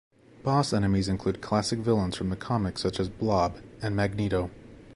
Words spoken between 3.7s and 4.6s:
and Magneto.